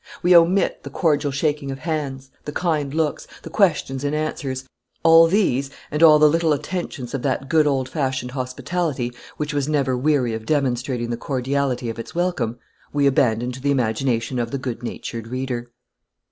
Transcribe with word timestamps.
We 0.23 0.35
omit 0.35 0.81
the 0.81 0.89
cordial 0.89 1.29
shaking 1.31 1.69
of 1.69 1.77
hands; 1.77 2.31
the 2.45 2.51
kind 2.51 2.91
looks; 2.91 3.27
the 3.43 3.51
questions 3.51 4.03
and 4.03 4.15
answers; 4.15 4.63
all 5.03 5.27
these, 5.27 5.69
and 5.91 6.01
all 6.01 6.17
the 6.17 6.27
little 6.27 6.53
attentions 6.53 7.13
of 7.13 7.21
that 7.21 7.47
good 7.47 7.67
old 7.67 7.87
fashioned 7.87 8.31
hospitality, 8.31 9.13
which 9.37 9.53
was 9.53 9.69
never 9.69 9.95
weary 9.95 10.33
of 10.33 10.47
demonstrating 10.47 11.11
the 11.11 11.17
cordiality 11.17 11.87
of 11.87 11.99
its 11.99 12.15
welcome, 12.15 12.57
we 12.91 13.05
abandon 13.05 13.51
to 13.51 13.61
the 13.61 13.69
imagination 13.69 14.39
of 14.39 14.49
the 14.49 14.57
good 14.57 14.81
natured 14.81 15.27
reader. 15.27 15.69